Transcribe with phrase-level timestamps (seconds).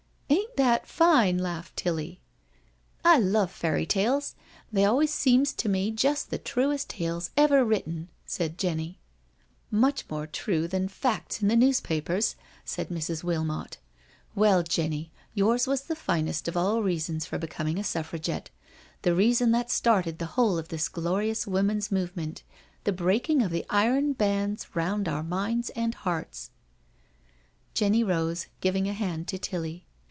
[0.51, 2.19] ""Ain't that fine?" laughed TUly."
[3.05, 4.35] I love fairy tales,
[4.71, 8.99] they always seems to me just the truest tales ever written/' said Jenny,
[9.37, 13.23] *' Much more true than' facts * in the newspapers/' said Mrs.
[13.23, 13.77] Wilmot."
[14.35, 18.51] Well, Jenny, yours was the finest of all reasons for becoming a Suffragette—
[19.03, 22.43] the reason that started the whole of this glorious woman's move ment,
[22.83, 26.51] the breaking of the iron bands round our minds and hearts/*
[27.73, 29.87] Jenny rose, giving a hand to Tilly.